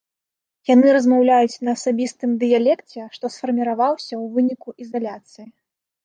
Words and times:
Яны 0.69 0.87
размаўляюць 0.97 1.61
на 1.67 1.71
асабістым 1.79 2.31
дыялекце, 2.43 2.99
што 3.17 3.31
сфарміраваўся 3.35 4.13
ў 4.23 4.39
выніку 4.39 4.69
ізаляцыі. 4.85 5.47